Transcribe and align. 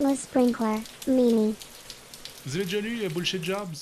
Le 0.00 0.14
sprinkler, 0.16 0.78
Mimi. 1.06 1.54
Vous 2.46 2.56
avez 2.56 2.64
déjà 2.64 2.80
lu 2.80 3.08
Bullshit 3.10 3.44
Jobs? 3.44 3.76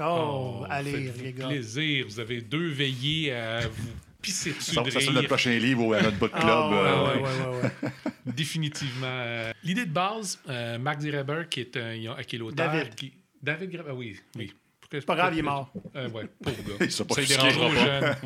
Oh, 0.00 0.64
allez, 0.70 0.92
faites-vous 0.92 1.24
les 1.24 1.32
gars. 1.32 1.48
plaisir. 1.48 2.06
Vous 2.08 2.20
avez 2.20 2.40
deux 2.40 2.68
veillées 2.68 3.32
à 3.34 3.66
vous 3.66 3.88
pisser 4.22 4.52
dessus 4.52 4.74
Ça, 4.74 4.82
de 4.82 4.90
ça 4.90 5.00
notre 5.12 5.26
prochain 5.28 5.58
livre 5.58 5.84
ou 5.84 5.92
à 5.92 6.00
notre 6.00 6.18
book 6.18 6.30
club. 6.30 6.44
Ah, 6.46 6.70
ouais, 6.70 6.76
euh, 6.76 7.14
ouais, 7.16 7.22
ouais, 7.22 7.60
ouais, 7.62 7.70
ouais. 7.84 8.12
Définitivement. 8.26 9.06
euh, 9.06 9.52
L'idée 9.64 9.84
de 9.84 9.90
base, 9.92 10.38
euh, 10.48 10.78
Mark 10.78 11.00
Ziereber, 11.00 11.48
qui 11.50 11.60
est, 11.60 11.76
un, 11.76 12.22
qui 12.22 12.36
est 12.36 12.38
l'auteur... 12.38 12.70
David. 12.72 12.94
Qui... 12.94 13.12
David 13.42 13.70
Graeber, 13.70 13.90
ah 13.90 13.94
oui, 13.94 14.16
oui. 14.36 14.52
C'est 14.90 15.06
pas 15.06 15.16
grave, 15.16 15.32
il 15.34 15.38
est 15.38 15.42
mort. 15.42 15.72
Euh, 15.96 16.08
ouais, 16.10 16.28
pauvre 16.42 16.78
gars. 16.78 16.90
Ça 16.90 17.04
dérangera 17.04 17.68
trop 17.70 17.74
jeune. 17.74 18.16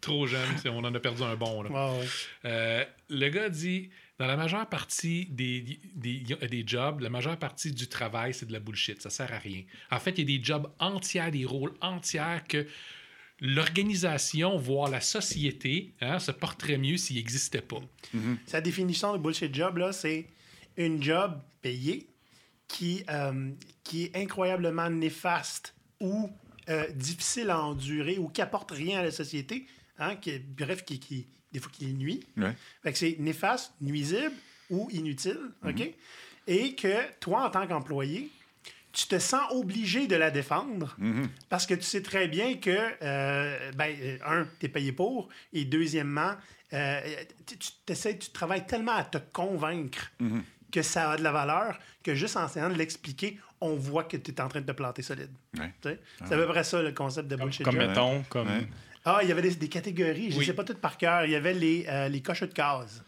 trop 0.00 0.26
jeune, 0.26 0.48
on 0.66 0.84
en 0.84 0.94
a 0.94 1.00
perdu 1.00 1.22
un 1.22 1.34
bon. 1.36 1.62
Là. 1.62 1.70
Ouais. 1.70 2.06
Euh, 2.44 2.84
le 3.08 3.28
gars 3.30 3.48
dit 3.48 3.88
dans 4.22 4.28
la 4.28 4.36
majeure 4.36 4.68
partie 4.68 5.26
des, 5.26 5.80
des, 5.96 6.20
des 6.20 6.62
jobs, 6.64 7.00
la 7.00 7.10
majeure 7.10 7.36
partie 7.36 7.72
du 7.72 7.88
travail, 7.88 8.32
c'est 8.32 8.46
de 8.46 8.52
la 8.52 8.60
bullshit. 8.60 9.02
Ça 9.02 9.10
sert 9.10 9.32
à 9.32 9.38
rien. 9.38 9.64
En 9.90 9.98
fait, 9.98 10.12
il 10.12 10.30
y 10.30 10.36
a 10.36 10.38
des 10.38 10.44
jobs 10.44 10.72
entiers, 10.78 11.28
des 11.32 11.44
rôles 11.44 11.74
entiers 11.80 12.38
que 12.48 12.64
l'organisation, 13.40 14.56
voire 14.58 14.88
la 14.88 15.00
société, 15.00 15.92
hein, 16.00 16.20
se 16.20 16.30
porterait 16.30 16.78
mieux 16.78 16.98
s'il 16.98 17.16
n'existait 17.16 17.62
pas. 17.62 17.80
Sa 18.46 18.60
définition 18.60 19.12
de 19.12 19.18
bullshit 19.18 19.52
job, 19.52 19.78
là, 19.78 19.92
c'est 19.92 20.28
une 20.76 21.02
job 21.02 21.40
payée 21.60 22.06
qui, 22.68 23.02
euh, 23.10 23.50
qui 23.82 24.04
est 24.04 24.16
incroyablement 24.16 24.88
néfaste 24.88 25.74
ou 25.98 26.30
euh, 26.68 26.88
difficile 26.92 27.50
à 27.50 27.60
endurer 27.60 28.18
ou 28.18 28.28
qui 28.28 28.40
apporte 28.40 28.70
rien 28.70 29.00
à 29.00 29.02
la 29.02 29.10
société. 29.10 29.66
Hein, 29.98 30.14
qui, 30.14 30.38
bref, 30.38 30.84
qui, 30.84 31.00
qui, 31.00 31.26
des 31.52 31.60
fois 31.60 31.70
qui 31.72 31.86
nuit. 31.92 32.24
Ouais. 32.36 32.54
Fait 32.82 32.92
que 32.92 32.98
c'est 32.98 33.16
néfaste, 33.18 33.72
nuisible 33.80 34.32
ou 34.70 34.88
inutile. 34.92 35.38
OK? 35.66 35.82
Et 36.46 36.74
que 36.74 36.94
toi, 37.20 37.46
en 37.46 37.50
tant 37.50 37.66
qu'employé, 37.66 38.30
tu 38.92 39.06
te 39.06 39.18
sens 39.18 39.42
obligé 39.50 40.06
de 40.06 40.16
la 40.16 40.30
défendre 40.30 40.96
parce 41.48 41.66
que 41.66 41.74
tu 41.74 41.82
sais 41.82 42.02
très 42.02 42.28
bien 42.28 42.56
que, 42.56 42.76
euh, 43.02 43.72
ben, 43.72 43.94
euh, 44.00 44.18
un, 44.26 44.46
tu 44.60 44.66
es 44.66 44.68
payé 44.68 44.92
pour, 44.92 45.28
et 45.52 45.64
deuxièmement, 45.64 46.32
euh, 46.72 47.00
tu, 47.46 47.56
tu 47.56 48.30
travailles 48.32 48.66
tellement 48.66 48.92
à 48.96 49.04
te 49.04 49.18
convaincre 49.32 50.10
que 50.70 50.82
ça 50.82 51.12
a 51.12 51.16
de 51.16 51.22
la 51.22 51.32
valeur 51.32 51.78
que 52.02 52.14
juste 52.14 52.36
en 52.36 52.46
essayant 52.46 52.70
de 52.70 52.74
l'expliquer, 52.74 53.38
on 53.60 53.76
voit 53.76 54.04
que 54.04 54.16
tu 54.16 54.32
es 54.32 54.40
en 54.40 54.48
train 54.48 54.60
de 54.60 54.66
te 54.66 54.72
planter 54.72 55.02
solide. 55.02 55.30
Ouais. 55.58 55.72
Sais? 55.82 56.00
C'est 56.26 56.34
à 56.34 56.36
peu 56.36 56.48
près 56.48 56.64
ça 56.64 56.82
le 56.82 56.92
concept 56.92 57.28
de 57.28 57.36
bullshit 57.36 57.62
Comme 57.64 57.76
job. 57.76 57.88
mettons, 57.88 58.22
comme. 58.28 58.48
Ouais. 58.48 58.66
Ah, 59.04 59.20
il 59.22 59.28
y 59.28 59.32
avait 59.32 59.42
des, 59.42 59.54
des 59.54 59.68
catégories, 59.68 60.30
je 60.30 60.34
ne 60.36 60.40
Oui. 60.40 60.46
sais 60.46 60.54
pas 60.54 60.64
toutes 60.64 60.78
par 60.80 60.96
cœur. 60.96 61.24
Il 61.24 61.30
y 61.32 61.36
avait 61.36 61.54
les, 61.54 61.84
euh, 61.88 62.08
les 62.08 62.20
de 62.20 62.46
cases. 62.46 63.02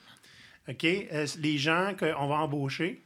OK? 0.68 0.84
Euh, 0.84 1.26
les 1.40 1.58
gens 1.58 1.94
qu'on 1.98 2.26
va 2.26 2.36
embaucher 2.36 3.02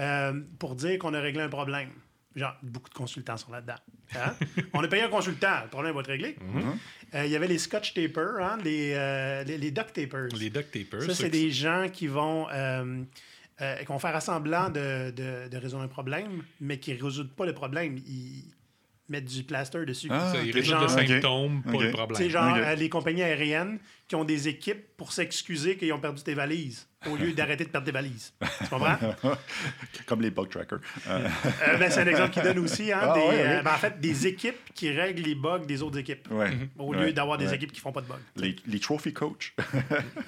euh, 0.00 0.40
pour 0.58 0.74
dire 0.74 0.98
qu'on 0.98 1.14
a 1.14 1.20
réglé 1.20 1.42
un 1.42 1.48
problème. 1.48 1.90
Genre, 2.34 2.56
beaucoup 2.62 2.88
de 2.88 2.94
consultants 2.94 3.36
sont 3.36 3.52
là-dedans. 3.52 3.76
Hein? 4.16 4.34
On 4.72 4.82
a 4.82 4.88
payé 4.88 5.02
un 5.04 5.08
consultant, 5.08 5.62
le 5.62 5.68
problème 5.68 5.94
va 5.94 6.00
être 6.00 6.08
réglé. 6.08 6.36
Euh, 7.14 7.24
il 7.26 7.30
y 7.30 7.36
avait 7.36 7.46
les 7.46 7.58
scotch 7.58 7.94
tapers, 7.94 8.40
hein, 8.40 8.58
les, 8.64 8.92
euh, 8.94 9.44
les, 9.44 9.56
les 9.56 9.70
duct 9.70 9.92
tapers. 9.92 10.26
Les 10.36 10.50
duct 10.50 10.72
tapers. 10.72 11.02
Ça, 11.04 11.14
c'est 11.14 11.28
des 11.30 11.52
gens 11.52 11.86
qui 11.92 12.08
vont, 12.08 12.48
euh, 12.50 13.04
qui 13.78 13.84
vont 13.86 14.00
faire 14.00 14.16
assemblant 14.16 14.68
de, 14.68 15.12
de, 15.12 15.48
de 15.48 15.56
résoudre 15.58 15.84
un 15.84 15.88
problème, 15.88 16.42
mais 16.60 16.78
qui 16.78 16.92
ne 16.92 17.00
résoudent 17.04 17.30
pas 17.36 17.46
le 17.46 17.54
problème. 17.54 17.98
Ils 18.04 18.42
mettent 19.08 19.26
du 19.26 19.42
plaster 19.44 19.84
dessus. 19.84 20.08
Ah, 20.10 20.32
ça, 20.32 20.40
ils 20.42 20.48
ok. 20.48 20.54
résolvent 20.54 20.82
le 20.82 20.88
Genre- 20.88 20.98
symptôme, 21.08 21.62
pas 21.62 21.72
le 21.72 21.90
problème. 21.90 22.30
genre, 22.30 22.52
Ok. 22.56 22.58
euh, 22.58 22.74
les 22.74 22.88
compagnies 22.88 23.22
aériennes 23.22 23.78
qui 24.08 24.14
ont 24.16 24.24
des 24.24 24.48
équipes 24.48 24.82
pour 24.96 25.12
s'excuser 25.12 25.76
qu'ils 25.76 25.92
ont 25.92 25.98
perdu 26.00 26.22
tes 26.22 26.34
valises 26.34 26.86
au 27.10 27.16
lieu 27.16 27.32
d'arrêter 27.34 27.64
de 27.64 27.68
perdre 27.68 27.84
tes 27.86 27.92
valises. 27.92 28.32
Tu 28.62 28.68
comprends? 28.68 28.96
Comme 30.06 30.22
les 30.22 30.30
bug 30.30 30.48
trackers. 30.48 30.80
Euh, 31.06 31.28
Euh, 31.68 31.76
ben, 31.78 31.90
c'est 31.90 32.00
un 32.00 32.06
exemple 32.06 32.30
qui 32.30 32.40
donne 32.40 32.58
aussi, 32.60 32.92
hein, 32.92 32.98
Ah, 33.02 33.12
des, 33.14 33.20
ouais, 33.20 33.26
ouais. 33.28 33.46
euh, 33.58 33.62
ben, 33.62 33.72
en 33.74 33.78
fait, 33.78 34.00
des 34.00 34.26
équipes 34.26 34.72
qui 34.74 34.90
règlent 34.90 35.22
les 35.22 35.34
bugs 35.34 35.60
des 35.66 35.82
autres 35.82 35.98
équipes. 35.98 36.28
ouais. 36.30 36.50
Au 36.78 36.94
Ouais. 36.94 37.06
lieu 37.06 37.12
d'avoir 37.12 37.36
des 37.38 37.46
Ouais. 37.48 37.56
équipes 37.56 37.72
qui 37.72 37.80
font 37.80 37.92
pas 37.92 38.00
de 38.00 38.06
bugs. 38.06 38.14
Les, 38.36 38.56
les 38.66 38.80
trophy 38.80 39.12
coach. 39.12 39.54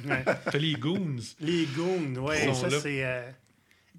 T'as 0.07 0.59
les 0.59 0.75
goons. 0.75 1.17
Les 1.41 1.67
goons, 1.77 2.15
sont 2.47 2.55
ça 2.55 2.81
c'est 2.81 3.05
euh, 3.05 3.23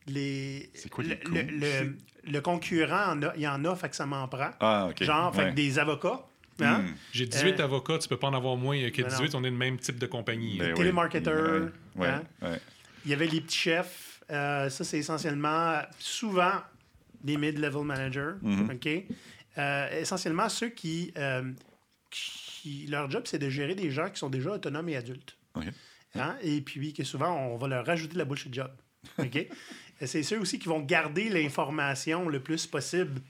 les. 0.08 0.70
C'est 0.74 0.90
quoi, 0.90 1.04
le, 1.04 1.18
les 1.32 1.44
le, 1.44 1.58
le- 1.60 1.98
le 2.32 2.42
concurrent, 2.42 3.12
en 3.14 3.22
a- 3.24 3.34
il 3.36 3.42
y 3.42 3.48
en 3.48 3.64
a, 3.66 3.76
fait 3.76 3.90
que 3.90 3.96
ça 3.96 4.06
m'en 4.06 4.28
prend. 4.28 4.52
Ah. 4.60 4.90
Genre, 5.00 5.34
fait 5.34 5.44
Ouais. 5.46 5.50
que 5.52 5.56
des 5.56 5.80
avocats, 5.80 6.26
hein? 6.62 6.80
Hmm. 6.80 6.94
J'ai 7.14 7.26
18 7.26 7.60
Euh, 7.60 7.64
avocats, 7.64 7.98
tu 8.00 8.08
peux 8.10 8.18
pas 8.18 8.28
en 8.28 8.34
avoir 8.34 8.56
moins 8.58 8.78
que 8.90 9.02
Ben 9.02 9.08
18, 9.10 9.36
on 9.36 9.44
est 9.44 9.50
le 9.50 9.56
même 9.58 9.78
type 9.78 9.98
de 10.00 10.08
compagnie. 10.08 10.58
Ben 10.58 10.74
télémarketeur, 10.74 11.70
Ouais, 11.96 12.08
hein? 12.08 12.24
ouais. 12.42 12.60
Il 13.06 13.12
y 13.12 13.14
avait 13.14 13.28
les 13.28 13.42
petits 13.42 13.58
chefs. 13.58 14.22
euh, 14.30 14.70
ça, 14.70 14.84
c'est 14.84 14.98
essentiellement, 14.98 15.82
souvent, 16.00 16.52
des 17.24 17.38
mid-level 17.38 17.84
managers. 17.84 18.34
OK? 18.70 18.90
Euh, 19.58 20.00
essentiellement, 20.02 20.50
ceux 20.50 20.70
qui, 20.70 21.14
euh, 21.18 21.50
qui- 22.12 22.88
Leur 22.88 23.10
job, 23.10 23.24
c'est 23.26 23.40
de 23.40 23.50
gérer 23.50 23.76
des 23.76 23.90
gens 23.92 24.10
qui 24.10 24.18
sont 24.20 24.30
déjà 24.30 24.52
autonomes 24.52 24.90
et 24.90 24.98
adultes. 24.98 25.38
Hein? 26.16 26.36
Et 26.42 26.60
puis, 26.62 26.92
que 26.94 27.04
souvent, 27.06 27.32
on 27.34 27.56
va 27.56 27.68
leur 27.70 27.86
rajouter 27.86 28.14
de 28.14 28.18
la 28.18 28.26
bullshit 28.26 28.54
job. 28.54 28.72
OK? 29.20 29.48
C'est 30.06 30.24
ceux 30.24 30.40
aussi 30.40 30.60
qui 30.60 30.68
vont 30.68 30.82
garder 30.82 31.30
l'information 31.30 32.30
le 32.30 32.40
plus 32.40 32.66
possible 32.68 33.22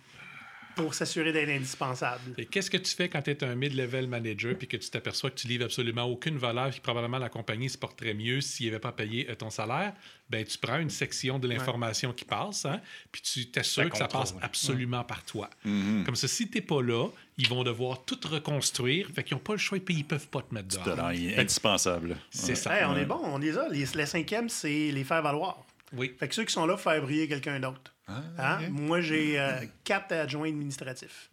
pour 0.75 0.93
s'assurer 0.93 1.31
d'être 1.31 1.49
indispensable. 1.49 2.35
Et 2.37 2.45
qu'est-ce 2.45 2.69
que 2.69 2.77
tu 2.77 2.93
fais 2.95 3.09
quand 3.09 3.23
tu 3.23 3.31
es 3.31 3.43
un 3.43 3.55
mid-level 3.55 4.05
manager 4.07 4.55
puis 4.55 4.67
que 4.67 4.77
tu 4.77 4.87
t'aperçois 4.91 5.31
que 5.31 5.35
tu 5.35 5.47
livres 5.47 5.65
absolument 5.65 6.03
aucune 6.03 6.37
valeur 6.37 6.69
puis 6.69 6.77
que 6.77 6.83
probablement 6.83 7.17
la 7.17 7.29
compagnie 7.29 7.67
se 7.67 7.79
porterait 7.79 8.13
mieux 8.13 8.41
s'il 8.41 8.67
n'avait 8.67 8.79
pas 8.79 8.91
payé 8.91 9.27
euh, 9.27 9.33
ton 9.33 9.49
salaire? 9.49 9.93
Ben, 10.29 10.45
tu 10.45 10.57
prends 10.59 10.77
une 10.77 10.91
section 10.91 11.39
de 11.39 11.47
l'information 11.47 12.13
qui 12.13 12.25
passe, 12.25 12.65
hein, 12.65 12.79
puis 13.11 13.21
tu 13.23 13.47
t'assures 13.49 13.89
que 13.89 13.97
ça 13.97 14.07
passe 14.07 14.35
absolument 14.41 15.03
par 15.03 15.23
toi. 15.23 15.49
Mm-hmm. 15.65 16.03
Comme 16.03 16.15
ça, 16.15 16.27
si 16.27 16.47
tu 16.47 16.57
n'es 16.59 16.61
pas 16.61 16.83
là, 16.83 17.07
ils 17.39 17.47
vont 17.47 17.63
devoir 17.63 18.03
tout 18.05 18.19
reconstruire, 18.29 19.07
fait 19.15 19.23
qu'ils 19.23 19.35
n'ont 19.35 19.43
pas 19.43 19.53
le 19.53 19.59
choix 19.59 19.79
et 19.79 19.81
puis 19.81 19.95
ils 19.95 20.05
peuvent 20.05 20.27
pas 20.27 20.43
te 20.43 20.53
mettre 20.53 20.67
dehors. 20.83 21.09
Est 21.11 21.37
indispensable. 21.39 22.17
C'est 22.29 22.49
Ouais. 22.49 22.55
ça. 22.55 22.77
Hey, 22.77 22.85
on 22.85 22.95
est 22.97 23.05
bon, 23.05 23.19
on 23.23 23.39
les 23.39 23.57
a. 23.57 23.67
Les, 23.69 23.85
les 23.95 24.05
cinquièmes, 24.05 24.49
c'est 24.49 24.91
les 24.91 25.03
faire 25.03 25.23
valoir. 25.23 25.65
Oui. 25.93 26.15
Fait 26.19 26.27
que 26.27 26.35
ceux 26.35 26.43
qui 26.45 26.53
sont 26.53 26.65
là, 26.65 26.75
faut 26.77 26.89
faire 26.89 27.01
briller 27.01 27.27
quelqu'un 27.27 27.59
d'autre. 27.59 27.93
Ah, 28.07 28.21
Hein? 28.37 28.69
Moi, 28.69 29.01
j'ai 29.01 29.39
euh, 29.39 29.59
quatre 29.83 30.11
adjoints 30.13 30.49
administratifs. 30.49 31.29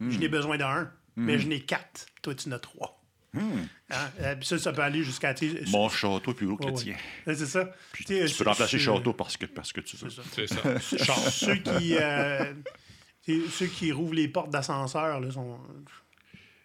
Je 0.00 0.18
n'ai 0.18 0.28
besoin 0.28 0.56
d'un, 0.58 0.90
mais 1.14 1.38
je 1.38 1.46
n'ai 1.46 1.60
quatre. 1.60 2.06
Toi, 2.22 2.34
tu 2.34 2.48
en 2.48 2.52
as 2.52 2.58
trois. 2.58 2.98
Hein? 3.34 3.40
Euh, 4.20 4.34
puis 4.36 4.46
ça, 4.46 4.58
ça 4.58 4.72
peut 4.72 4.82
aller 4.82 5.02
jusqu'à... 5.04 5.32
Mon 5.68 5.88
château 5.88 6.32
est 6.32 6.34
plus 6.34 6.46
gros 6.46 6.56
que 6.56 6.64
Ouais, 6.64 6.70
le 6.70 6.76
ouais. 6.76 6.82
tien. 6.82 6.96
Ouais, 7.26 7.34
C'est 7.36 7.46
ça. 7.46 7.70
Puis 7.92 8.04
Tu 8.04 8.14
peux 8.18 8.26
ceux- 8.26 8.44
remplacer 8.44 8.78
château 8.78 9.12
parce 9.12 9.36
que, 9.36 9.46
parce 9.46 9.72
que 9.72 9.80
tu 9.80 9.96
veux. 9.96 10.10
C'est 10.10 10.46
ça. 10.48 11.14
Ceux 11.30 11.54
qui, 11.56 11.96
euh, 11.98 12.52
ceux 13.50 13.66
qui 13.66 13.92
rouvrent 13.92 14.14
les 14.14 14.28
portes 14.28 14.50
d'ascenseur 14.50 15.20
là, 15.20 15.30
sont 15.30 15.58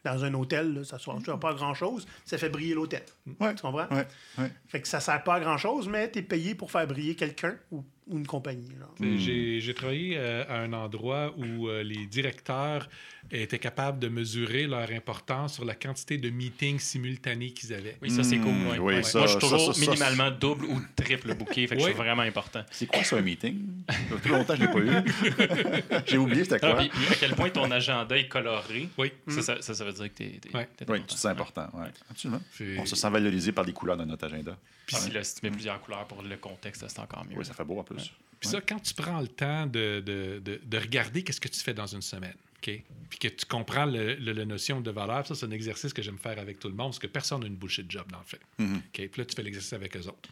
dans 0.03 0.23
un 0.23 0.33
hôtel, 0.33 0.73
là, 0.73 0.83
ça 0.83 0.97
ne 0.97 1.23
sert 1.23 1.39
pas 1.39 1.51
à 1.51 1.53
grand-chose. 1.53 2.05
Ça 2.25 2.37
fait 2.37 2.49
briller 2.49 2.73
l'hôtel. 2.73 3.03
Ouais. 3.39 3.55
Tu 3.55 3.61
comprends? 3.61 3.87
Ouais, 3.87 4.07
ouais. 4.37 4.51
Fait 4.67 4.81
que 4.81 4.87
ça 4.87 4.99
sert 4.99 5.23
pas 5.23 5.35
à 5.35 5.39
grand-chose, 5.39 5.87
mais 5.87 6.09
tu 6.11 6.19
es 6.19 6.21
payé 6.21 6.55
pour 6.55 6.71
faire 6.71 6.87
briller 6.87 7.15
quelqu'un 7.15 7.57
ou, 7.71 7.83
ou 8.09 8.18
une 8.18 8.28
compagnie. 8.28 8.69
genre. 8.79 8.94
J'ai 9.18 9.73
travaillé 9.73 10.18
euh, 10.18 10.44
à 10.47 10.59
un 10.62 10.73
endroit 10.73 11.34
où 11.38 11.68
euh, 11.68 11.84
les 11.84 12.06
directeurs 12.06 12.90
étaient 13.29 13.59
capables 13.59 14.00
de 14.00 14.07
mesurer 14.07 14.68
leur 14.68 14.90
importance 14.91 15.56
sur 15.56 15.66
la 15.66 15.75
quantité 15.75 16.18
de 16.18 16.29
meetings 16.29 16.79
simultanés 16.79 17.51
qu'ils 17.51 17.73
avaient. 17.73 17.97
Oui, 18.01 18.09
ça, 18.09 18.23
c'est 18.23 18.38
cool. 18.38 18.53
Mm, 18.53 18.68
ouais. 18.69 18.78
oui, 18.79 18.94
Ouais. 18.95 19.03
ça- 19.03 19.18
Moi, 19.19 19.28
je 19.28 19.31
suis 19.31 19.40
toujours 19.41 19.73
ça- 19.75 19.81
ça- 19.81 19.91
minimalement 19.91 20.31
double 20.31 20.66
ou 20.66 20.79
triple 20.95 21.34
booké. 21.35 21.68
Fait 21.68 21.75
que 21.75 21.81
Ouais. 21.81 21.90
c'est 21.91 21.97
vraiment 21.97 22.22
important. 22.22 22.63
C'est 22.72 22.85
quoi 22.85 23.03
ça, 23.03 23.18
un 23.18 23.22
meeting? 23.22 23.84
Depuis 24.12 24.29
longtemps, 24.29 24.56
je 24.56 24.62
l'ai 24.62 24.68
pas 24.72 24.79
eu. 24.79 26.01
J'ai 26.07 26.18
oublié 26.18 26.44
c'était 26.45 26.59
Ah, 26.63 26.72
quoi. 26.72 26.75
puis, 26.79 26.89
puis 26.89 27.06
à 27.12 27.16
quel 27.16 27.35
point 27.35 27.50
ton 27.50 27.69
agenda 27.69 28.18
est 28.18 28.28
coloré. 28.29 28.88
Oui. 28.97 29.12
Ça, 29.41 29.62
ça, 29.62 29.84
veut 29.84 29.91
dire 29.94 30.03
que 30.06 30.18
t'es 30.18 30.39
t'es- 30.41 30.56
Ouais. 30.56 30.68
Oui, 30.88 30.95
important. 31.00 31.16
c'est 31.18 31.28
important. 31.28 31.68
Ouais. 31.74 31.88
Absolument. 32.09 32.41
On 32.79 32.85
se 32.85 32.95
sent 32.95 33.09
valorisé 33.09 33.51
par 33.51 33.66
les 33.66 33.74
couleurs 33.74 33.97
de 33.97 34.06
notre 34.06 34.25
agenda. 34.25 34.57
Puis 34.85 34.95
si, 34.95 35.12
là, 35.12 35.22
si 35.22 35.35
tu 35.35 35.45
mets 35.45 35.51
plusieurs 35.51 35.81
couleurs 35.81 36.07
pour 36.07 36.22
le 36.24 36.38
contexte, 36.38 36.85
c'est 36.88 37.00
encore 37.00 37.25
mieux. 37.25 37.35
Oui, 37.38 37.44
ça 37.44 37.53
fait 37.53 37.66
beau 37.66 37.77
en 37.80 37.83
plus. 37.83 37.96
Puis 38.39 38.49
ça, 38.49 38.61
quand 38.61 38.79
tu 38.79 38.94
prends 38.94 39.19
le 39.19 39.27
temps 39.27 39.65
de, 39.65 40.01
de, 40.05 40.39
de, 40.44 40.61
de 40.63 40.77
regarder 40.77 41.23
qu'est-ce 41.23 41.41
que 41.41 41.47
tu 41.47 41.59
fais 41.59 41.73
dans 41.73 41.88
une 41.88 42.01
semaine, 42.03 42.35
OK? 42.57 42.83
Puis 43.09 43.19
que 43.19 43.27
tu 43.29 43.45
comprends 43.47 43.85
le, 43.85 44.13
le- 44.15 44.33
la 44.33 44.45
notion 44.45 44.79
de 44.81 44.91
valeur, 44.91 45.25
ça, 45.25 45.33
c'est 45.33 45.45
un 45.45 45.51
exercice 45.51 45.91
que 45.91 46.01
j'aime 46.03 46.19
faire 46.19 46.38
avec 46.38 46.59
tout 46.59 46.67
le 46.67 46.75
monde, 46.75 46.89
parce 46.89 46.99
que 46.99 47.07
personne 47.07 47.41
n'a 47.41 47.47
une 47.47 47.55
bullshit 47.55 47.89
job, 47.89 48.11
dans 48.11 48.19
le 48.19 48.25
fait. 48.25 48.39
OK? 48.75 49.09
Puis 49.09 49.11
là, 49.21 49.25
tu 49.25 49.35
fais 49.35 49.44
l'exercice 49.44 49.73
avec 49.73 49.95
eux 49.97 50.01
autres. 50.07 50.29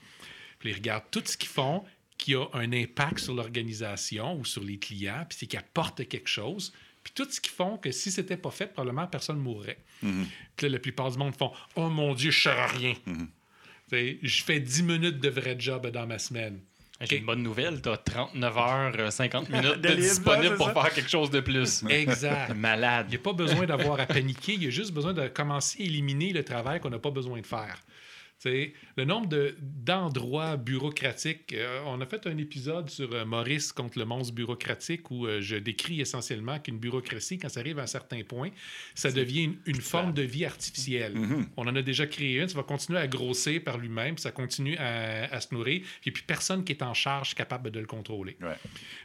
Puis 0.59 0.69
ils 0.69 0.73
regardent 0.75 1.09
tout 1.09 1.23
ce 1.25 1.35
qu'ils 1.35 1.49
font 1.49 1.83
qui 2.17 2.35
a 2.35 2.45
un 2.53 2.71
impact 2.71 3.19
sur 3.19 3.33
l'organisation 3.33 4.37
ou 4.39 4.45
sur 4.45 4.63
les 4.63 4.77
clients, 4.77 5.25
puis 5.27 5.37
c'est 5.39 5.47
qui 5.47 5.57
apporte 5.57 6.07
quelque 6.07 6.29
chose. 6.29 6.73
Puis 7.03 7.11
tout 7.15 7.27
ce 7.29 7.41
qu'ils 7.41 7.51
font, 7.53 7.77
que 7.77 7.91
si 7.91 8.09
c'était 8.11 8.37
pas 8.37 8.51
fait, 8.51 8.67
probablement 8.73 9.05
personne 9.07 9.37
mourrait. 9.39 9.77
Puis 10.55 10.67
là, 10.67 10.69
la 10.69 10.79
plupart 10.79 11.11
du 11.11 11.17
monde 11.17 11.35
font 11.35 11.51
Oh 11.75 11.89
mon 11.89 12.13
Dieu, 12.15 12.31
je 12.31 12.49
à 12.49 12.67
rien. 12.67 12.93
Tu 13.05 13.13
sais, 13.89 14.19
Je 14.23 14.43
fais 14.43 14.59
10 14.59 14.83
minutes 14.83 15.19
de 15.19 15.29
vrai 15.29 15.55
job 15.59 15.85
dans 15.87 16.07
ma 16.07 16.17
semaine. 16.19 16.59
J'ai 17.01 17.15
OK. 17.15 17.19
une 17.19 17.25
bonne 17.25 17.43
nouvelle. 17.43 17.81
Tu 17.81 17.89
as 17.89 17.97
39 17.97 18.57
heures, 18.57 18.93
euh, 18.99 19.11
50 19.11 19.49
minutes 19.49 19.81
De 19.81 19.95
disponible 19.95 20.55
pour 20.55 20.71
faire 20.71 20.93
quelque 20.93 21.09
chose 21.09 21.29
de 21.29 21.41
plus. 21.41 21.83
Exact. 21.89 22.53
Malade. 22.55 23.07
Il 23.09 23.11
n'y 23.11 23.15
a 23.17 23.19
pas 23.19 23.33
besoin 23.33 23.65
d'avoir 23.65 23.99
à 23.99 24.05
paniquer, 24.05 24.53
il 24.53 24.63
y 24.63 24.67
a 24.67 24.69
juste 24.69 24.93
besoin 24.93 25.13
de 25.13 25.27
commencer 25.27 25.81
à 25.81 25.85
éliminer 25.85 26.31
le 26.31 26.43
travail 26.43 26.79
qu'on 26.79 26.89
n'a 26.89 26.99
pas 26.99 27.11
besoin 27.11 27.39
de 27.39 27.45
faire. 27.45 27.77
Le 28.45 29.05
nombre 29.05 29.27
de- 29.27 29.55
d'endroits 29.59 30.55
bureaucratiques. 30.57 31.53
euh, 31.53 31.81
on 31.87 31.99
a 32.01 32.05
fait 32.05 32.27
un 32.27 32.37
épisode 32.37 32.89
sur 32.91 33.11
euh, 33.13 33.25
Maurice 33.25 33.71
contre 33.71 33.97
le 33.97 34.05
monstre 34.05 34.35
bureaucratique 34.35 35.09
où 35.09 35.25
euh, 35.25 35.41
je 35.41 35.55
décris 35.55 35.99
essentiellement 36.01 36.59
qu'une 36.59 36.77
bureaucratie, 36.77 37.39
quand 37.39 37.49
ça 37.49 37.61
arrive 37.61 37.79
à 37.79 37.83
un 37.83 37.87
certain 37.87 38.21
point, 38.23 38.49
ça 38.93 39.11
devient 39.11 39.43
une, 39.45 39.57
une 39.65 39.81
forme 39.81 40.13
de 40.13 40.21
vie 40.21 40.45
artificielle. 40.45 41.15
On 41.57 41.67
en 41.67 41.75
a 41.75 41.81
déjà 41.81 42.05
créé 42.05 42.39
une, 42.39 42.47
ça 42.47 42.55
va 42.55 42.63
continuer 42.63 42.99
à 42.99 43.07
grossir 43.07 43.63
par 43.63 43.77
lui-même, 43.79 44.17
ça 44.19 44.31
continue 44.31 44.77
à, 44.77 45.23
à 45.33 45.41
se 45.41 45.53
nourrir, 45.53 45.81
puis 46.01 46.11
puis 46.11 46.23
personne 46.27 46.63
qui 46.63 46.71
est 46.73 46.83
en 46.83 46.93
charge 46.93 47.33
capable 47.35 47.71
de 47.71 47.79
le 47.79 47.85
contrôler. 47.87 48.37
Ouais. 48.41 48.55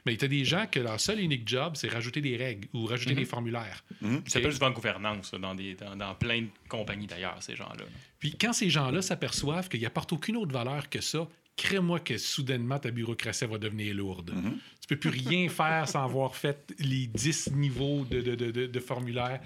Mais 0.04 0.14
il 0.14 0.20
y 0.20 0.24
a 0.24 0.28
des 0.28 0.44
gens 0.44 0.66
que 0.70 0.80
leur 0.80 1.00
seul 1.00 1.18
unique 1.20 1.48
job, 1.48 1.74
c'est 1.76 1.88
rajouter 1.88 2.20
des 2.20 2.36
règles 2.36 2.68
ou 2.74 2.84
rajouter 2.84 3.14
des 3.14 3.24
formulaires. 3.24 3.84
Ça 4.26 4.34
s'appelle 4.34 4.52
souvent 4.52 4.70
gouvernance 4.70 5.32
dans, 5.32 5.54
des, 5.54 5.74
dans, 5.74 5.96
dans 5.96 6.14
plein 6.14 6.42
de 6.42 6.48
compagnies 6.68 7.06
d'ailleurs, 7.06 7.42
ces 7.42 7.56
gens-là. 7.56 7.84
Puis 8.18 8.36
quand 8.38 8.52
ces 8.52 8.68
gens-là 8.68 9.00
s'aperçoivent 9.20 9.68
qu'ils 9.68 9.82
n'apportent 9.82 10.12
aucune 10.14 10.36
autre 10.36 10.52
valeur 10.52 10.88
que 10.88 11.00
ça, 11.00 11.28
crée-moi 11.56 12.00
que 12.00 12.16
soudainement 12.16 12.78
ta 12.78 12.90
bureaucratie 12.90 13.44
va 13.44 13.58
devenir 13.58 13.94
lourde. 13.94 14.32
Tu 14.80 14.86
peux 14.88 14.96
plus 14.96 15.10
rien 15.10 15.48
faire 15.60 15.86
sans 15.88 16.04
avoir 16.04 16.34
fait 16.34 16.72
les 16.78 17.06
10 17.06 17.50
niveaux 17.52 18.04
de, 18.10 18.20
de, 18.22 18.34
de, 18.34 18.50
de- 18.50 18.66
de 18.66 18.80
formulaire. 18.80 19.40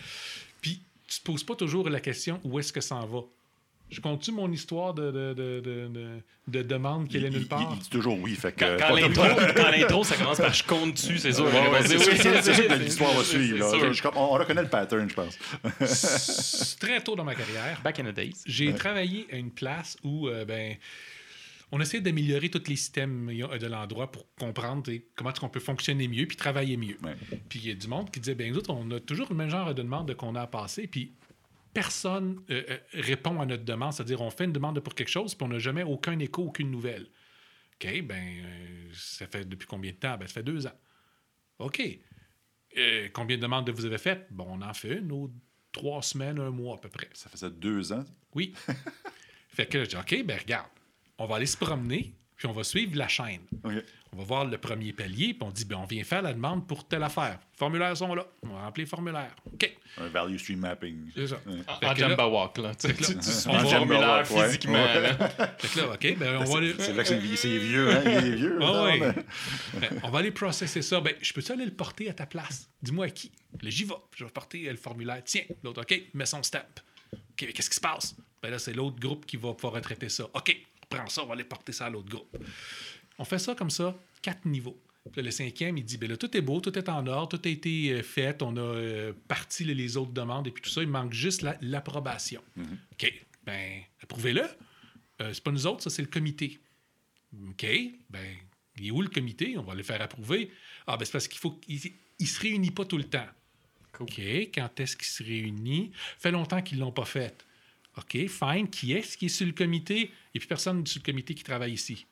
Puis 0.60 0.80
tu 1.08 1.18
te 1.18 1.24
poses 1.24 1.42
pas 1.42 1.56
toujours 1.56 1.88
la 1.90 2.00
question 2.00 2.40
où 2.44 2.58
est-ce 2.58 2.72
que 2.72 2.80
ça 2.80 2.94
en 2.96 3.06
va? 3.06 3.20
Je 3.90 4.00
compte-tu 4.00 4.32
mon 4.32 4.50
histoire 4.50 4.92
de, 4.94 5.10
de, 5.12 5.34
de, 5.34 5.60
de, 5.60 5.88
de- 5.88 6.20
de 6.48 6.62
demande 6.62 7.06
qui 7.06 7.18
il- 7.18 7.28
nulle 7.30 7.46
part? 7.46 7.70
il 7.74 7.78
dit 7.78 7.88
toujours 7.90 8.18
oui. 8.20 8.34
Fait 8.34 8.50
que, 8.52 8.64
Quand, 8.76 8.86
quand 9.56 9.70
l'intro, 9.70 10.02
ça 10.04 10.16
commence 10.16 10.38
par 10.38 10.52
je 10.52 10.64
compte 10.64 10.94
dessus, 10.94 11.18
c'est 11.18 11.32
sûr. 11.32 11.44
Ouais, 11.44 11.68
ouais, 11.70 11.82
c'est 11.86 11.98
sûr, 11.98 12.12
c'est- 12.16 12.42
c'est 12.42 12.54
sûr 12.54 12.66
que 12.66 12.74
l'histoire 12.82 13.12
va 13.12 13.22
suivre. 13.22 13.64
on, 14.16 14.18
on 14.20 14.30
reconnaît 14.30 14.62
le 14.62 14.68
pattern, 14.68 15.08
je 15.08 15.14
pense. 15.14 16.76
Très 16.80 17.00
tôt 17.02 17.14
dans 17.14 17.24
ma 17.24 17.34
carrière, 17.34 17.80
Back 17.82 18.00
in 18.00 18.04
the 18.10 18.14
days. 18.14 18.32
j'ai 18.46 18.74
travaillé 18.74 19.26
à 19.32 19.36
une 19.36 19.50
place 19.50 19.96
où 20.02 20.28
euh, 20.28 20.44
ben, 20.44 20.74
on 21.70 21.80
essayait 21.80 22.02
d'améliorer 22.02 22.48
tous 22.48 22.62
les 22.68 22.76
systèmes 22.76 23.26
de 23.28 23.66
l'endroit 23.66 24.10
pour 24.10 24.26
comprendre 24.38 24.90
comment 25.14 25.30
est-ce 25.30 25.40
qu'on 25.40 25.48
peut 25.48 25.60
fonctionner 25.60 26.08
mieux 26.08 26.26
puis 26.26 26.36
travailler 26.36 26.76
mieux. 26.76 26.96
Ouais. 27.04 27.14
Puis 27.48 27.60
il 27.62 27.68
y 27.68 27.70
a 27.70 27.74
du 27.74 27.86
monde 27.86 28.10
qui 28.10 28.18
disait, 28.20 28.34
ben 28.34 28.50
nous 28.50 28.58
autres, 28.58 28.70
on 28.70 28.90
a 28.90 28.98
toujours 29.00 29.26
le 29.30 29.36
même 29.36 29.50
genre 29.50 29.72
de 29.74 29.82
demande 29.82 30.12
qu'on 30.14 30.34
a 30.34 30.42
à 30.42 30.46
passer, 30.46 30.86
puis 30.86 31.12
personne 31.74 32.40
euh, 32.50 32.62
euh, 32.70 32.78
répond 32.94 33.40
à 33.40 33.46
notre 33.46 33.64
demande, 33.64 33.92
c'est-à-dire 33.92 34.22
on 34.22 34.30
fait 34.30 34.44
une 34.44 34.52
demande 34.52 34.80
pour 34.80 34.94
quelque 34.94 35.08
chose, 35.10 35.34
puis 35.34 35.44
on 35.44 35.48
n'a 35.48 35.58
jamais 35.58 35.82
aucun 35.82 36.18
écho, 36.18 36.44
aucune 36.44 36.70
nouvelle. 36.70 37.08
OK, 37.74 38.02
ben 38.02 38.44
euh, 38.44 38.90
ça 38.94 39.26
fait 39.26 39.44
depuis 39.44 39.66
combien 39.66 39.90
de 39.90 39.96
temps? 39.96 40.16
Ben 40.16 40.26
ça 40.26 40.34
fait 40.34 40.42
deux 40.42 40.66
ans. 40.66 40.78
OK. 41.58 41.82
Euh, 42.76 43.08
combien 43.12 43.36
de 43.36 43.42
demandes 43.42 43.68
vous 43.70 43.84
avez 43.84 43.98
faites? 43.98 44.26
Bon, 44.30 44.46
on 44.48 44.62
en 44.62 44.74
fait 44.74 44.98
une 44.98 45.12
ou 45.12 45.32
trois 45.72 46.02
semaines, 46.02 46.38
un 46.38 46.50
mois 46.50 46.76
à 46.76 46.78
peu 46.78 46.88
près. 46.88 47.08
Ça 47.12 47.28
faisait 47.28 47.50
deux 47.50 47.92
ans? 47.92 48.04
Oui. 48.34 48.54
fait 49.48 49.66
que 49.66 49.78
là, 49.78 49.84
je 49.84 49.90
dis, 49.90 49.96
OK, 49.96 50.24
ben 50.24 50.38
regarde, 50.38 50.70
on 51.18 51.26
va 51.26 51.36
aller 51.36 51.46
se 51.46 51.56
promener, 51.56 52.14
puis 52.36 52.46
on 52.46 52.52
va 52.52 52.64
suivre 52.64 52.96
la 52.96 53.08
chaîne. 53.08 53.42
On 54.16 54.18
va 54.18 54.22
voir 54.24 54.44
le 54.44 54.56
premier 54.58 54.92
palier, 54.92 55.34
puis 55.34 55.42
on 55.42 55.50
dit, 55.50 55.64
ben 55.64 55.74
on 55.76 55.86
vient 55.86 56.04
faire 56.04 56.22
la 56.22 56.32
demande 56.32 56.68
pour 56.68 56.86
telle 56.86 57.02
affaire. 57.02 57.40
Les 57.52 57.58
formulaires 57.58 57.96
sont 57.96 58.14
là. 58.14 58.24
On 58.44 58.48
va 58.50 58.60
remplir 58.66 58.84
les 58.84 58.88
formulaires. 58.88 59.34
OK. 59.52 59.76
Un 59.98 60.06
value 60.08 60.36
stream 60.36 60.60
mapping. 60.60 61.10
C'est 61.16 61.26
ça. 61.26 61.40
En, 61.66 61.86
en 61.88 61.94
Jamba 61.96 62.26
Walk, 62.28 62.58
là. 62.58 62.74
Tu, 62.76 62.94
tu, 62.94 63.02
tu 63.02 63.10
le 63.12 63.16
va- 63.16 63.22
formulaire 63.22 63.68
Jamba 63.70 63.98
Walk, 63.98 64.30
ouais. 64.30 64.46
physiquement. 64.46 64.72
Ouais. 64.84 65.00
là. 65.00 65.14
Fait 65.58 65.68
que 65.68 65.78
là, 65.80 65.92
OK, 65.94 66.16
ben 66.18 66.36
on 66.36 66.44
va 66.44 66.58
aller... 66.58 66.74
C'est 66.78 66.92
vrai 66.92 67.02
que 67.02 67.08
c'est 67.08 67.18
vie- 67.18 67.36
c'est 67.36 67.58
vieux, 67.58 67.90
hein? 67.90 68.02
Il 68.04 68.10
est 68.12 68.36
vieux. 68.36 68.58
Ah 68.62 68.72
ça, 68.72 68.84
oui. 68.84 69.00
mais- 69.00 69.80
Ben, 69.80 70.00
on 70.04 70.10
va 70.10 70.18
aller 70.20 70.30
processer 70.30 70.82
ça. 70.82 71.00
Ben, 71.00 71.14
je 71.20 71.32
peux-tu 71.32 71.50
aller 71.50 71.64
le 71.64 71.74
porter 71.74 72.08
à 72.08 72.14
ta 72.14 72.26
place? 72.26 72.68
Dis-moi 72.82 73.06
à 73.06 73.10
qui? 73.10 73.32
J'y 73.64 73.82
vais. 73.84 73.94
Je 74.14 74.24
vais 74.24 74.30
porter 74.30 74.68
euh, 74.68 74.70
le 74.70 74.76
formulaire. 74.76 75.22
Tiens, 75.24 75.42
l'autre, 75.64 75.82
OK, 75.82 76.02
mets 76.14 76.26
son 76.26 76.42
stamp. 76.44 76.60
OK, 77.12 77.20
mais 77.42 77.52
qu'est-ce 77.52 77.70
qui 77.70 77.76
se 77.76 77.80
passe? 77.80 78.14
Ben 78.40 78.50
là, 78.50 78.60
c'est 78.60 78.74
l'autre 78.74 79.00
groupe 79.00 79.26
qui 79.26 79.36
va 79.36 79.54
pouvoir 79.54 79.72
retraiter 79.74 80.08
ça. 80.08 80.24
OK, 80.34 80.56
on 80.84 80.96
prend 80.96 81.08
ça, 81.08 81.22
on 81.22 81.26
va 81.26 81.34
aller 81.34 81.44
porter 81.44 81.72
ça 81.72 81.86
à 81.86 81.90
l'autre 81.90 82.08
groupe. 82.08 82.36
On 83.18 83.24
fait 83.24 83.38
ça 83.38 83.54
comme 83.54 83.70
ça, 83.70 83.96
quatre 84.22 84.44
niveaux. 84.46 84.80
Puis 85.12 85.20
le 85.22 85.30
cinquième, 85.30 85.76
il 85.76 85.84
dit, 85.84 85.98
ben 85.98 86.08
là, 86.08 86.16
tout 86.16 86.34
est 86.36 86.40
beau, 86.40 86.60
tout 86.60 86.76
est 86.78 86.88
en 86.88 87.06
ordre, 87.06 87.36
tout 87.38 87.46
a 87.46 87.50
été 87.50 87.90
euh, 87.92 88.02
fait, 88.02 88.40
on 88.42 88.56
a 88.56 88.60
euh, 88.60 89.12
parti 89.28 89.62
les- 89.64 89.96
autres 89.98 90.12
demandes 90.12 90.46
et 90.46 90.50
puis 90.50 90.62
tout 90.62 90.70
ça, 90.70 90.80
il 90.82 90.88
manque 90.88 91.12
juste 91.12 91.42
la- 91.42 91.58
l'approbation. 91.60 92.42
OK, 92.92 93.12
ben, 93.44 93.82
approuvez-le. 94.02 94.42
Euh, 95.20 95.32
c'est 95.34 95.42
pas 95.44 95.50
nous 95.52 95.66
autres, 95.66 95.82
ça, 95.82 95.90
c'est 95.90 96.00
le 96.02 96.08
comité. 96.08 96.58
OK, 97.50 97.66
ben, 98.10 98.34
il 98.78 98.86
est 98.86 98.90
où 98.90 99.02
le 99.02 99.08
comité? 99.08 99.58
On 99.58 99.62
va 99.62 99.74
le 99.74 99.82
faire 99.82 100.00
approuver. 100.00 100.50
Ah, 100.86 100.96
ben, 100.96 101.04
c'est 101.04 101.12
parce 101.12 101.28
qu'il 101.28 101.38
faut 101.38 101.50
qu'il 101.52 101.78
il 102.18 102.26
se 102.28 102.40
réunit 102.40 102.70
pas 102.70 102.84
tout 102.86 102.96
le 102.96 103.04
temps. 103.04 103.26
OK, 104.00 104.18
quand 104.54 104.80
est-ce 104.80 104.96
qu'il 104.96 105.06
se 105.06 105.22
réunit? 105.22 105.92
Fait 106.18 106.30
longtemps 106.30 106.62
qu'ils 106.62 106.78
l'ont 106.78 106.92
pas 106.92 107.04
fait. 107.04 107.44
OK, 107.96 108.26
fine. 108.26 108.68
Qui 108.70 108.92
est-ce 108.92 109.16
qui 109.18 109.26
est 109.26 109.28
sur 109.28 109.46
le 109.46 109.52
comité? 109.52 110.10
Et 110.34 110.38
puis 110.38 110.48
personne 110.48 110.84
sur 110.86 111.00
le 111.00 111.04
comité 111.04 111.34
qui 111.34 111.44
travaille 111.44 111.72
ici. 111.74 112.06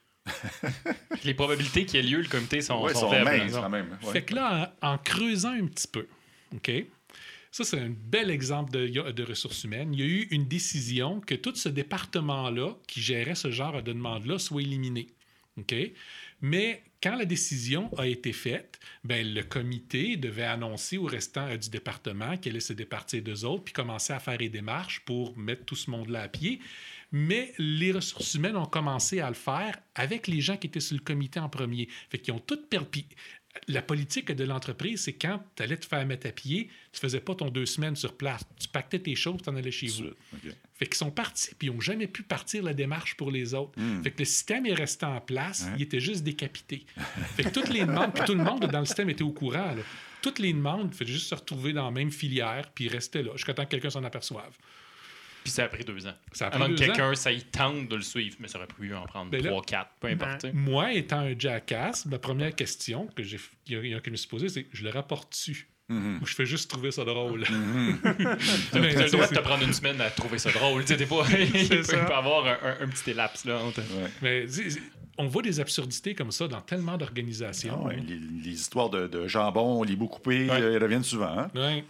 Les 1.25 1.35
probabilités 1.35 1.85
qu'il 1.85 1.97
y 2.05 2.07
ait 2.07 2.11
lieu, 2.11 2.21
le 2.21 2.29
comité 2.29 2.61
sont, 2.61 2.83
Ouais, 2.83 2.95
sont 2.95 3.01
sont 3.01 3.11
faibles. 3.11 3.51
quand 3.53 3.69
même. 3.69 3.99
ouais. 4.05 4.13
Fait 4.13 4.23
que 4.23 4.35
là, 4.35 4.75
en, 4.83 4.93
en 4.95 4.99
creusant 4.99 5.53
un 5.53 5.67
petit 5.67 5.89
peu, 5.89 6.07
OK? 6.55 6.71
Ça, 7.51 7.65
c'est 7.65 7.79
un 7.79 7.91
bel 7.91 8.31
exemple 8.31 8.73
de, 8.73 8.87
de 9.11 9.23
ressources 9.25 9.65
humaines. 9.65 9.93
Il 9.93 10.01
y 10.01 10.03
a 10.03 10.07
eu 10.07 10.29
une 10.31 10.49
décision 10.49 11.21
que 11.21 11.35
tout 11.35 11.55
ce 11.55 11.69
département-là, 11.69 12.75
qui 12.87 13.03
gérait 13.03 13.35
ce 13.35 13.51
genre 13.51 13.83
de 13.83 13.93
demande-là, 13.93 14.39
soit 14.39 14.63
éliminé. 14.63 15.09
OK? 15.59 15.75
Mais 16.41 16.83
quand 17.03 17.15
la 17.15 17.27
décision 17.27 17.91
a 17.99 18.07
été 18.07 18.33
faite, 18.33 18.81
ben, 19.05 19.35
le 19.35 19.43
comité 19.43 20.17
devait 20.17 20.45
annoncer 20.45 20.97
au 20.97 21.05
restant 21.05 21.47
euh, 21.47 21.57
du 21.59 21.69
département 21.69 22.39
qu'elle 22.39 22.53
allait 22.53 22.61
se 22.61 22.73
départir 22.73 23.23
d'eux 23.23 23.45
autres, 23.45 23.65
puis 23.65 23.75
commencer 23.75 24.15
à 24.15 24.19
faire 24.19 24.39
des 24.39 24.49
démarches 24.49 25.01
pour 25.01 25.37
mettre 25.37 25.65
tout 25.67 25.77
ce 25.77 25.91
monde-là 25.91 26.23
à 26.23 26.29
pied. 26.29 26.59
Mais 27.13 27.53
les 27.59 27.93
ressources 27.93 28.35
humaines 28.35 28.57
ont 28.57 28.65
commencé 28.67 29.21
à 29.21 29.29
le 29.29 29.35
faire 29.35 29.79
avec 29.95 30.27
les 30.27 30.41
gens 30.41 30.57
qui 30.57 30.67
étaient 30.67 30.81
sur 30.81 30.97
le 30.97 31.03
comité 31.03 31.39
en 31.41 31.49
premier. 31.49 31.89
Fait 32.11 32.19
qu'ils 32.19 32.33
ont 32.35 32.39
toutes 32.41 32.69
perdu. 32.69 33.05
La 33.69 33.83
politique 33.83 34.33
de 34.33 34.45
l'entreprise, 34.45 35.03
c'est 35.03 35.13
quand 35.13 35.45
tu 35.57 35.63
allais 35.63 35.77
te 35.77 35.85
faire 35.85 36.07
mettre 36.07 36.27
à 36.27 36.31
pied, 36.33 36.71
tu 36.91 36.99
faisais 37.01 37.21
pas 37.21 37.35
ton 37.35 37.51
deux 37.51 37.67
semaines 37.67 37.97
sur 37.97 38.17
place. 38.17 38.41
Tu 38.59 38.67
pactais 38.67 38.99
tes 38.99 39.15
choses, 39.15 39.41
tu 39.45 39.51
en 39.51 39.57
allais 39.57 39.71
chez 39.71 39.89
vous. 39.89 40.07
OK. 40.07 40.55
Fait 40.75 40.87
qu'ils 40.87 40.95
sont 40.97 41.11
partis, 41.11 41.55
puis 41.59 41.69
ils 41.69 41.71
n'ont 41.75 41.81
jamais 41.81 42.07
pu 42.07 42.23
partir 42.23 42.63
la 42.63 42.73
démarche 42.73 43.15
pour 43.15 43.31
les 43.31 43.53
autres. 43.53 43.79
Fait 44.03 44.11
que 44.11 44.21
le 44.21 44.25
système 44.25 44.65
est 44.65 44.73
resté 44.73 45.05
en 45.05 45.21
place, 45.21 45.65
Ouais. 45.67 45.73
il 45.77 45.83
était 45.83 46.01
juste 46.01 46.25
décapité. 46.25 46.87
fait 47.37 47.45
que 47.45 47.49
toutes 47.51 47.69
les 47.69 47.81
demandes, 47.85 48.15
puis 48.15 48.25
tout 48.25 48.35
le 48.35 48.43
monde 48.43 48.65
dans 48.65 48.81
le 48.81 48.87
système 48.87 49.11
était 49.11 49.23
au 49.23 49.33
courant. 49.33 49.75
là. 49.75 49.83
Toutes 50.23 50.39
les 50.39 50.55
demandes, 50.55 50.89
il 50.91 50.97
fallait 50.97 51.13
juste 51.13 51.27
se 51.29 51.35
retrouver 51.35 51.75
dans 51.75 51.85
la 51.85 51.91
même 51.91 52.11
filière, 52.11 52.71
puis 52.75 52.89
rester 52.89 53.23
là, 53.23 53.33
jusqu'à 53.37 53.53
temps 53.53 53.65
que 53.65 53.71
quelqu'un 53.71 53.91
s'en 53.91 54.03
aperçoive. 54.03 54.57
Puis 55.43 55.51
ça 55.53 55.65
a 55.65 55.69
pris 55.69 55.85
deux 55.85 56.07
ans. 56.07 56.15
Ça 56.33 56.47
a 56.47 56.51
pris 56.51 56.61
Avant 56.63 56.69
deux 56.69 56.77
quelqu'un, 56.77 57.15
ça 57.15 57.33
y 57.33 57.43
tente 57.43 57.89
de 57.89 57.97
le 57.97 58.03
suivre, 58.03 58.37
mais 58.41 58.49
ça 58.49 58.59
aurait 58.59 58.69
pu 58.69 58.95
en 58.95 59.03
prendre 59.05 59.31
Ben 59.31 59.43
là- 59.43 59.51
trois, 59.51 59.63
quatre, 59.63 59.91
peu 60.01 60.09
importe. 60.09 60.41
tu 60.41 60.47
sais. 60.49 60.53
Moi, 60.53 60.93
étant 60.95 61.19
un 61.21 61.39
jackass, 61.39 62.07
ma 62.07 62.19
première 62.19 62.55
question 62.55 63.07
que, 63.15 63.23
j'ai, 63.23 63.37
que 63.39 63.41
je 64.05 64.11
me 64.11 64.17
suis 64.17 64.29
posée, 64.29 64.49
c'est 64.49 64.67
je 64.73 64.85
le 64.85 64.91
rapporte-tu? 64.91 65.69
Ou 65.91 66.25
je 66.25 66.35
fais 66.35 66.47
juste 66.47 66.71
trouver 66.71 66.91
ça 66.91 67.05
drôle? 67.05 67.45
T'as 68.03 68.81
Mais 68.81 68.95
t'as 68.95 69.05
le 69.05 69.11
droit 69.11 69.27
de 69.27 69.35
te 69.35 69.41
prendre 69.41 69.63
une 69.63 69.73
semaine 69.75 70.01
à 70.01 70.11
trouver 70.11 70.39
ça 70.39 70.51
drôle. 70.51 70.83
Tu 70.83 70.89
sais, 70.89 70.97
t'es 70.97 71.05
pas... 71.07 71.23
il, 71.39 71.51
peut, 71.51 71.59
il 71.75 71.83
peut 71.83 72.15
avoir 72.15 72.47
un, 72.47 72.57
un- 72.67 72.85
un 72.85 72.89
petit 72.89 73.11
élaps 73.11 73.45
là, 73.45 73.59
entre... 73.59 73.81
Ouais. 73.81 74.09
Mais 74.23 74.47
on 75.19 75.27
voit 75.27 75.43
des 75.43 75.61
absurdités 75.61 76.15
comme 76.15 76.31
ça 76.33 76.49
dans 76.49 76.63
tellement 76.63 76.93
Ah 76.95 76.99
d'organisations. 76.99 77.85
ouais, 77.85 77.97
les, 77.97 78.17
les 78.17 78.53
histoires 78.53 78.89
de, 78.89 79.07
de 79.07 79.29
jambon, 79.29 79.83
les 79.83 79.97
bouts 79.97 80.09
coupés, 80.09 80.49
Ouais. 80.49 80.63
euh, 80.63 80.77
elles 80.77 80.83
reviennent 80.83 81.05
souvent. 81.05 81.37
Hein? 81.55 81.83